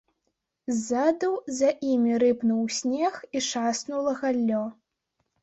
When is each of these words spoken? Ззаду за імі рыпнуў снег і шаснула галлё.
Ззаду 0.77 1.29
за 1.57 1.69
імі 1.91 2.13
рыпнуў 2.23 2.63
снег 2.79 3.13
і 3.37 3.45
шаснула 3.51 4.17
галлё. 4.25 4.65